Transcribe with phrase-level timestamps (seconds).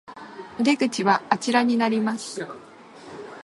[0.59, 2.41] お出口はあちらになります